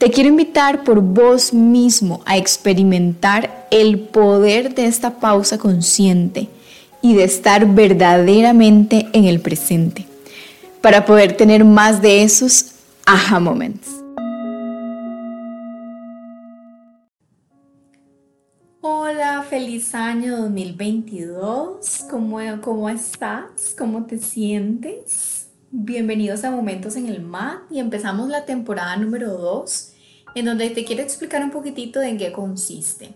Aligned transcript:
Te 0.00 0.10
quiero 0.10 0.30
invitar 0.30 0.82
por 0.82 1.02
vos 1.02 1.52
mismo 1.52 2.22
a 2.24 2.38
experimentar 2.38 3.66
el 3.70 4.00
poder 4.00 4.74
de 4.74 4.86
esta 4.86 5.20
pausa 5.20 5.58
consciente 5.58 6.48
y 7.02 7.14
de 7.14 7.24
estar 7.24 7.66
verdaderamente 7.66 9.10
en 9.12 9.26
el 9.26 9.42
presente 9.42 10.06
para 10.80 11.04
poder 11.04 11.36
tener 11.36 11.66
más 11.66 12.00
de 12.00 12.22
esos 12.22 12.76
aha 13.04 13.40
moments. 13.40 13.90
Hola, 18.80 19.44
feliz 19.50 19.94
año 19.94 20.38
2022. 20.38 22.06
¿Cómo, 22.10 22.38
¿Cómo 22.62 22.88
estás? 22.88 23.74
¿Cómo 23.76 24.06
te 24.06 24.16
sientes? 24.16 25.49
Bienvenidos 25.72 26.42
a 26.42 26.50
Momentos 26.50 26.96
en 26.96 27.06
el 27.06 27.22
MAT 27.22 27.70
y 27.70 27.78
empezamos 27.78 28.28
la 28.28 28.44
temporada 28.44 28.96
número 28.96 29.38
2 29.38 29.92
en 30.34 30.44
donde 30.44 30.68
te 30.70 30.84
quiero 30.84 31.00
explicar 31.00 31.44
un 31.44 31.52
poquitito 31.52 32.00
de 32.00 32.08
en 32.08 32.18
qué 32.18 32.32
consiste. 32.32 33.14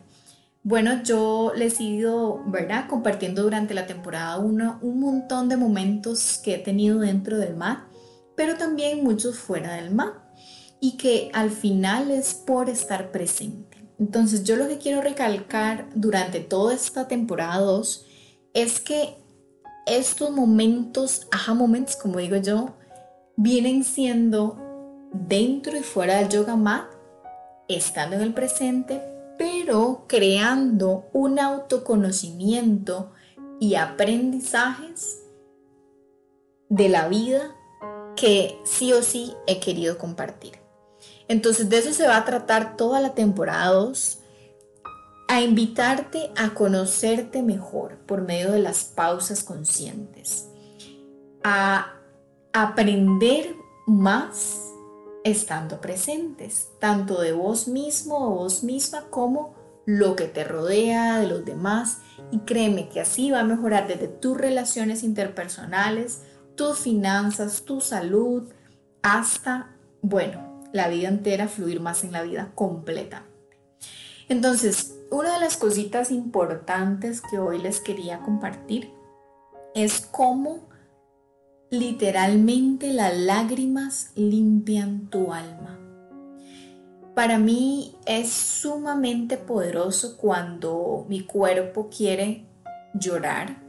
Bueno, 0.62 1.02
yo 1.02 1.50
les 1.56 1.80
he 1.80 1.82
ido, 1.82 2.44
¿verdad? 2.46 2.86
Compartiendo 2.88 3.42
durante 3.42 3.74
la 3.74 3.88
temporada 3.88 4.38
1 4.38 4.78
un 4.82 5.00
montón 5.00 5.48
de 5.48 5.56
momentos 5.56 6.40
que 6.44 6.54
he 6.54 6.58
tenido 6.58 7.00
dentro 7.00 7.38
del 7.38 7.56
MAT, 7.56 7.88
pero 8.36 8.56
también 8.56 9.02
muchos 9.02 9.36
fuera 9.36 9.74
del 9.74 9.92
MAT 9.92 10.14
y 10.78 10.96
que 10.96 11.30
al 11.34 11.50
final 11.50 12.12
es 12.12 12.34
por 12.34 12.70
estar 12.70 13.10
presente. 13.10 13.84
Entonces 13.98 14.44
yo 14.44 14.54
lo 14.54 14.68
que 14.68 14.78
quiero 14.78 15.02
recalcar 15.02 15.88
durante 15.96 16.38
toda 16.38 16.72
esta 16.72 17.08
temporada 17.08 17.58
2 17.58 18.06
es 18.54 18.78
que 18.78 19.23
estos 19.86 20.30
momentos, 20.30 21.26
aha 21.30 21.54
moments, 21.54 21.96
como 21.96 22.18
digo 22.18 22.36
yo, 22.36 22.74
vienen 23.36 23.84
siendo 23.84 24.56
dentro 25.12 25.76
y 25.76 25.82
fuera 25.82 26.16
del 26.16 26.28
yoga 26.28 26.56
mat, 26.56 26.86
estando 27.68 28.16
en 28.16 28.22
el 28.22 28.34
presente, 28.34 29.02
pero 29.38 30.04
creando 30.06 31.06
un 31.12 31.38
autoconocimiento 31.38 33.12
y 33.60 33.74
aprendizajes 33.74 35.22
de 36.68 36.88
la 36.88 37.08
vida 37.08 37.54
que 38.16 38.58
sí 38.64 38.92
o 38.92 39.02
sí 39.02 39.34
he 39.46 39.60
querido 39.60 39.98
compartir. 39.98 40.58
Entonces 41.28 41.68
de 41.68 41.78
eso 41.78 41.92
se 41.92 42.06
va 42.06 42.16
a 42.18 42.24
tratar 42.24 42.76
toda 42.76 43.00
la 43.00 43.14
temporada 43.14 43.72
2 43.72 44.18
a 45.34 45.40
invitarte 45.40 46.30
a 46.36 46.54
conocerte 46.54 47.42
mejor 47.42 47.96
por 48.06 48.22
medio 48.22 48.52
de 48.52 48.60
las 48.60 48.84
pausas 48.84 49.42
conscientes, 49.42 50.48
a 51.42 51.96
aprender 52.52 53.56
más 53.84 54.60
estando 55.24 55.80
presentes, 55.80 56.68
tanto 56.78 57.20
de 57.20 57.32
vos 57.32 57.66
mismo 57.66 58.28
o 58.28 58.30
vos 58.36 58.62
misma 58.62 59.06
como 59.10 59.56
lo 59.86 60.14
que 60.14 60.26
te 60.26 60.44
rodea, 60.44 61.18
de 61.18 61.26
los 61.26 61.44
demás, 61.44 61.98
y 62.30 62.38
créeme 62.38 62.88
que 62.88 63.00
así 63.00 63.32
va 63.32 63.40
a 63.40 63.44
mejorar 63.44 63.88
desde 63.88 64.06
tus 64.06 64.38
relaciones 64.38 65.02
interpersonales, 65.02 66.20
tus 66.54 66.78
finanzas, 66.78 67.64
tu 67.64 67.80
salud, 67.80 68.44
hasta, 69.02 69.74
bueno, 70.00 70.62
la 70.72 70.86
vida 70.86 71.08
entera, 71.08 71.48
fluir 71.48 71.80
más 71.80 72.04
en 72.04 72.12
la 72.12 72.22
vida 72.22 72.52
completa. 72.54 73.24
Entonces, 74.28 74.93
una 75.10 75.34
de 75.34 75.40
las 75.40 75.56
cositas 75.56 76.10
importantes 76.10 77.20
que 77.20 77.38
hoy 77.38 77.58
les 77.58 77.80
quería 77.80 78.20
compartir 78.20 78.92
es 79.74 80.00
cómo 80.00 80.68
literalmente 81.70 82.92
las 82.92 83.16
lágrimas 83.16 84.10
limpian 84.14 85.08
tu 85.10 85.32
alma. 85.32 85.78
Para 87.14 87.38
mí 87.38 87.96
es 88.06 88.32
sumamente 88.32 89.36
poderoso 89.36 90.16
cuando 90.16 91.06
mi 91.08 91.20
cuerpo 91.20 91.88
quiere 91.88 92.46
llorar, 92.94 93.62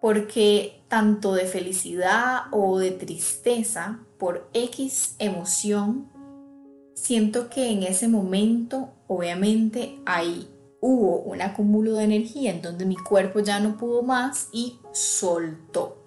porque 0.00 0.82
tanto 0.88 1.34
de 1.34 1.46
felicidad 1.46 2.44
o 2.52 2.78
de 2.78 2.90
tristeza 2.90 4.00
por 4.18 4.48
X 4.54 5.16
emoción, 5.18 6.10
siento 6.94 7.50
que 7.50 7.70
en 7.70 7.82
ese 7.82 8.08
momento 8.08 8.94
obviamente 9.06 10.00
hay 10.06 10.48
hubo 10.86 11.20
un 11.20 11.40
acúmulo 11.40 11.94
de 11.94 12.04
energía 12.04 12.50
en 12.50 12.60
donde 12.60 12.84
mi 12.84 12.96
cuerpo 12.96 13.40
ya 13.40 13.58
no 13.58 13.78
pudo 13.78 14.02
más 14.02 14.48
y 14.52 14.78
soltó. 14.92 16.04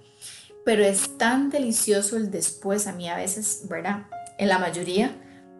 Pero 0.64 0.84
es 0.84 1.18
tan 1.18 1.50
delicioso 1.50 2.16
el 2.16 2.30
después, 2.30 2.86
a 2.86 2.94
mí 2.94 3.10
a 3.10 3.16
veces, 3.16 3.64
¿verdad? 3.68 4.06
En 4.38 4.50
la 4.50 4.60
mayoría 4.60 5.16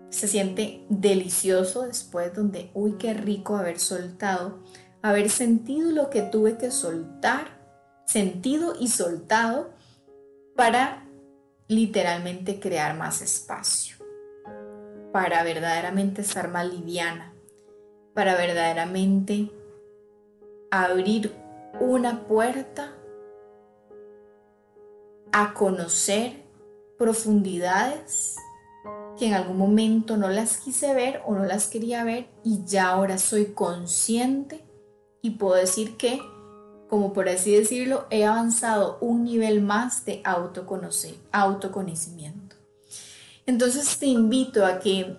se 0.10 0.28
siente 0.28 0.86
delicioso 0.90 1.88
después 1.88 2.32
donde, 2.36 2.70
uy, 2.76 2.98
qué 3.00 3.16
rico 3.16 3.58
haber 3.58 3.80
soltado, 3.80 4.64
haber 5.02 5.32
sentido 5.32 5.90
lo 5.90 6.12
que 6.12 6.22
tuve 6.22 6.58
que 6.58 6.70
soltar, 6.70 7.60
sentido 8.06 8.76
y 8.80 8.88
soltado 8.90 9.74
para 10.56 11.08
literalmente 11.68 12.60
crear 12.60 12.96
más 12.96 13.24
espacio, 13.24 13.97
para 15.18 15.42
verdaderamente 15.42 16.22
estar 16.22 16.48
más 16.48 16.72
liviana, 16.72 17.34
para 18.14 18.36
verdaderamente 18.36 19.50
abrir 20.70 21.34
una 21.80 22.28
puerta 22.28 22.94
a 25.32 25.56
conocer 25.56 26.44
profundidades 27.00 28.36
que 29.18 29.26
en 29.26 29.34
algún 29.34 29.58
momento 29.58 30.18
no 30.18 30.30
las 30.30 30.58
quise 30.58 30.94
ver 30.94 31.24
o 31.26 31.34
no 31.34 31.46
las 31.46 31.66
quería 31.66 32.04
ver 32.04 32.28
y 32.44 32.64
ya 32.66 32.90
ahora 32.90 33.18
soy 33.18 33.56
consciente 33.56 34.64
y 35.24 35.32
puedo 35.32 35.56
decir 35.56 35.98
que, 35.98 36.22
como 36.92 37.12
por 37.12 37.28
así 37.28 37.56
decirlo, 37.56 38.06
he 38.12 38.24
avanzado 38.24 39.00
un 39.02 39.24
nivel 39.24 39.64
más 39.64 40.06
de 40.06 40.22
autoconocimiento. 40.24 42.47
Entonces 43.48 43.98
te 43.98 44.08
invito 44.08 44.66
a 44.66 44.78
que 44.80 45.18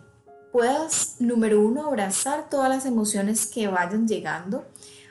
puedas, 0.52 1.16
número 1.18 1.60
uno, 1.60 1.86
abrazar 1.86 2.50
todas 2.50 2.68
las 2.68 2.84
emociones 2.84 3.46
que 3.46 3.68
vayan 3.68 4.06
llegando, 4.06 4.66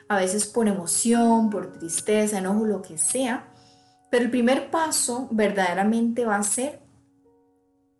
a 0.08 0.16
veces 0.16 0.46
por 0.46 0.68
emoción, 0.68 1.50
por 1.50 1.72
tristeza, 1.72 2.38
enojo, 2.38 2.64
lo 2.64 2.80
que 2.80 2.96
sea. 2.96 3.52
Pero 4.10 4.24
el 4.24 4.30
primer 4.30 4.70
paso 4.70 5.28
verdaderamente 5.32 6.24
va 6.24 6.36
a 6.36 6.42
ser 6.44 6.80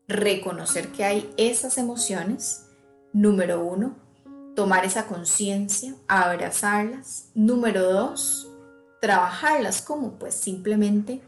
reconocer 0.07 0.93
que 0.93 1.05
hay 1.05 1.35
esas 1.37 1.79
emociones. 1.79 2.65
Número 3.13 3.65
uno, 3.65 3.97
tomar 4.55 4.85
esa 4.85 5.07
conciencia, 5.07 5.95
abrazarlas. 6.07 7.31
Número 7.35 7.93
dos, 7.93 8.49
trabajarlas 9.01 9.83
como 9.83 10.13
pues 10.13 10.35
simplemente 10.35 11.21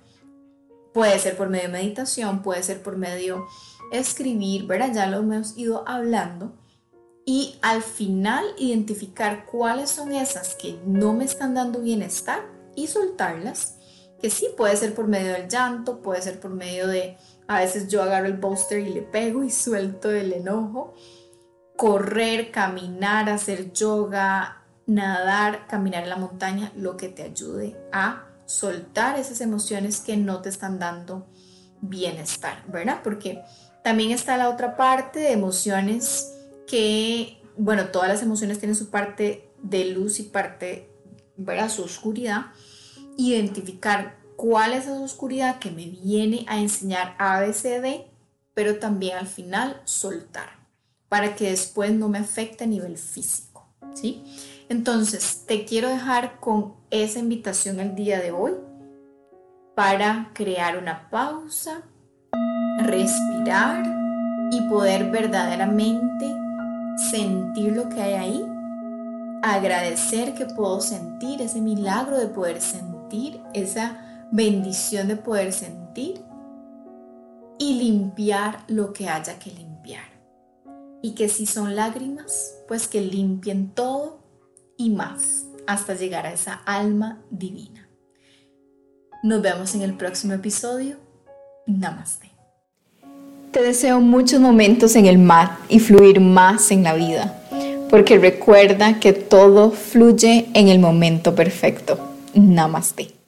puede 0.94 1.18
ser 1.18 1.36
por 1.36 1.48
medio 1.48 1.66
de 1.66 1.72
meditación, 1.72 2.42
puede 2.42 2.62
ser 2.62 2.82
por 2.82 2.96
medio 2.96 3.46
escribir, 3.90 4.66
¿verdad? 4.66 4.92
Ya 4.94 5.06
lo 5.06 5.18
hemos 5.18 5.56
ido 5.56 5.86
hablando. 5.86 6.52
Y 7.24 7.58
al 7.62 7.82
final 7.82 8.44
identificar 8.58 9.46
cuáles 9.46 9.90
son 9.90 10.12
esas 10.12 10.54
que 10.54 10.80
no 10.86 11.12
me 11.12 11.24
están 11.24 11.54
dando 11.54 11.80
bienestar 11.80 12.40
y 12.74 12.86
soltarlas. 12.86 13.76
Que 14.20 14.30
sí, 14.30 14.48
puede 14.56 14.76
ser 14.76 14.94
por 14.94 15.06
medio 15.06 15.32
del 15.32 15.48
llanto, 15.48 16.02
puede 16.02 16.22
ser 16.22 16.40
por 16.40 16.50
medio 16.50 16.86
de, 16.86 17.16
a 17.46 17.60
veces 17.60 17.88
yo 17.88 18.02
agarro 18.02 18.26
el 18.26 18.38
poster 18.38 18.80
y 18.80 18.92
le 18.92 19.02
pego 19.02 19.44
y 19.44 19.50
suelto 19.50 20.10
el 20.10 20.32
enojo. 20.32 20.94
Correr, 21.76 22.50
caminar, 22.50 23.28
hacer 23.28 23.72
yoga, 23.72 24.64
nadar, 24.86 25.66
caminar 25.66 26.02
en 26.02 26.10
la 26.10 26.16
montaña, 26.16 26.72
lo 26.76 26.96
que 26.96 27.08
te 27.08 27.22
ayude 27.22 27.76
a 27.92 28.26
soltar 28.44 29.18
esas 29.18 29.40
emociones 29.40 30.00
que 30.00 30.16
no 30.16 30.42
te 30.42 30.48
están 30.48 30.78
dando 30.78 31.28
bienestar, 31.80 32.64
¿verdad? 32.66 33.00
Porque 33.02 33.42
también 33.82 34.10
está 34.10 34.36
la 34.36 34.48
otra 34.48 34.76
parte 34.76 35.18
de 35.18 35.32
emociones 35.32 36.34
que, 36.66 37.42
bueno, 37.56 37.86
todas 37.86 38.08
las 38.08 38.22
emociones 38.22 38.58
tienen 38.58 38.76
su 38.76 38.90
parte 38.90 39.50
de 39.62 39.86
luz 39.86 40.20
y 40.20 40.24
parte, 40.24 40.90
¿verdad? 41.36 41.68
Su 41.68 41.82
oscuridad. 41.82 42.46
Identificar 43.16 44.18
cuál 44.36 44.72
es 44.72 44.84
esa 44.84 45.00
oscuridad 45.00 45.58
que 45.58 45.70
me 45.70 45.86
viene 45.86 46.44
a 46.48 46.60
enseñar 46.60 47.14
ABCD, 47.18 48.06
pero 48.54 48.78
también 48.78 49.16
al 49.16 49.26
final 49.26 49.80
soltar. 49.84 50.60
para 51.10 51.34
que 51.34 51.50
después 51.50 51.92
no 51.92 52.08
me 52.08 52.18
afecte 52.18 52.64
a 52.64 52.66
nivel 52.68 52.96
físico, 52.96 53.66
¿sí? 53.94 54.22
Entonces, 54.68 55.42
te 55.44 55.64
quiero 55.64 55.88
dejar 55.88 56.38
con 56.38 56.76
esa 56.90 57.18
invitación 57.18 57.80
el 57.80 57.96
día 57.96 58.20
de 58.20 58.30
hoy 58.30 58.52
para 59.74 60.30
crear 60.32 60.78
una 60.78 61.10
pausa, 61.10 61.82
respirar 62.90 63.84
y 64.50 64.62
poder 64.68 65.10
verdaderamente 65.10 66.34
sentir 67.10 67.74
lo 67.74 67.88
que 67.88 68.02
hay 68.02 68.14
ahí, 68.14 68.46
agradecer 69.42 70.34
que 70.34 70.46
puedo 70.46 70.80
sentir 70.80 71.40
ese 71.40 71.60
milagro 71.60 72.18
de 72.18 72.26
poder 72.26 72.60
sentir, 72.60 73.40
esa 73.54 74.28
bendición 74.32 75.08
de 75.08 75.16
poder 75.16 75.52
sentir 75.52 76.22
y 77.58 77.74
limpiar 77.74 78.64
lo 78.68 78.92
que 78.92 79.08
haya 79.08 79.38
que 79.38 79.50
limpiar. 79.50 80.04
Y 81.02 81.12
que 81.14 81.28
si 81.28 81.46
son 81.46 81.76
lágrimas, 81.76 82.56
pues 82.68 82.86
que 82.88 83.00
limpien 83.00 83.70
todo 83.74 84.20
y 84.76 84.90
más 84.90 85.46
hasta 85.66 85.94
llegar 85.94 86.26
a 86.26 86.32
esa 86.32 86.54
alma 86.66 87.22
divina. 87.30 87.88
Nos 89.22 89.42
vemos 89.42 89.74
en 89.74 89.82
el 89.82 89.96
próximo 89.96 90.34
episodio. 90.34 90.96
Namaste. 91.66 92.29
Te 93.52 93.62
deseo 93.62 94.00
muchos 94.00 94.38
momentos 94.40 94.94
en 94.94 95.06
el 95.06 95.18
mar 95.18 95.58
y 95.68 95.80
fluir 95.80 96.20
más 96.20 96.70
en 96.70 96.84
la 96.84 96.94
vida, 96.94 97.42
porque 97.90 98.16
recuerda 98.16 99.00
que 99.00 99.12
todo 99.12 99.72
fluye 99.72 100.46
en 100.54 100.68
el 100.68 100.78
momento 100.78 101.34
perfecto. 101.34 101.98
Namaste. 102.32 103.19